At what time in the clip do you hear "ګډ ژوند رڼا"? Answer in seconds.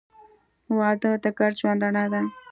1.39-2.05